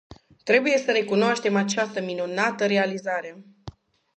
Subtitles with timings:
[0.43, 3.43] Trebuie să recunoaștem această minunată realizare.